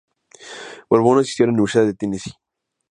Borbón 0.89 1.19
asistió 1.19 1.43
a 1.43 1.47
la 1.49 1.53
Universidad 1.53 1.85
de 1.85 1.93
Tennessee. 1.93 2.33